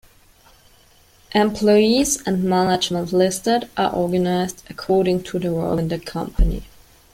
[1.35, 6.63] Employees and management listed are organized according to their role in the company.